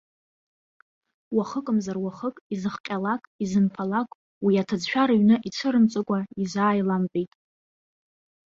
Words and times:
Уахыкымзар-уахык 1.35 2.35
изыхҟьалакизынԥалак 2.53 4.09
уи 4.45 4.53
аҭыӡшәа 4.61 5.03
рыҩны 5.09 5.35
ицәырымҵкәа 5.47 6.19
изааиламтәеит. 6.41 7.31